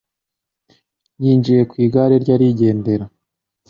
[1.23, 3.05] Yinjiye ku igare rye arigendera